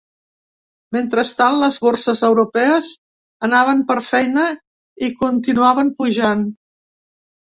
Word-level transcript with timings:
Mentrestant, 0.95 1.57
les 1.63 1.75
borses 1.83 2.23
europees 2.29 2.89
anaven 3.49 3.85
per 3.93 3.99
feina 4.11 4.47
i 5.09 5.11
continuaven 5.21 5.93
pujant. 6.01 6.43